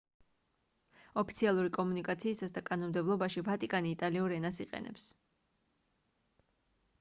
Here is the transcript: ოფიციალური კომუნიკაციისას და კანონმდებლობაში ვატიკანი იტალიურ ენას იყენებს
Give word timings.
ოფიციალური 1.21 1.71
კომუნიკაციისას 1.75 2.55
და 2.55 2.63
კანონმდებლობაში 2.69 3.45
ვატიკანი 3.51 3.93
იტალიურ 3.97 4.35
ენას 4.41 4.63
იყენებს 4.67 5.07